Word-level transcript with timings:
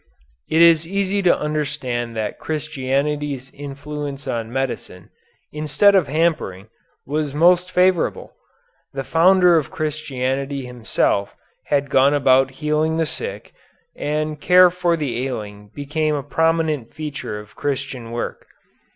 It 0.49 0.63
is 0.63 0.87
easy 0.87 1.21
to 1.21 1.39
understand 1.39 2.15
that 2.15 2.39
Christianity's 2.39 3.51
influence 3.53 4.27
on 4.27 4.51
medicine, 4.51 5.11
instead 5.51 5.93
of 5.93 6.07
hampering, 6.07 6.69
was 7.05 7.35
most 7.35 7.69
favorable. 7.69 8.33
The 8.95 9.03
Founder 9.03 9.57
of 9.57 9.69
Christianity 9.69 10.65
Himself 10.65 11.35
had 11.65 11.91
gone 11.91 12.15
about 12.15 12.49
healing 12.49 12.97
the 12.97 13.05
sick, 13.05 13.53
and 13.95 14.41
care 14.41 14.71
for 14.71 14.97
the 14.97 15.27
ailing 15.27 15.69
became 15.75 16.15
a 16.15 16.23
prominent 16.23 16.91
feature 16.91 17.39
of 17.39 17.55
Christian 17.55 18.09
work. 18.09 18.47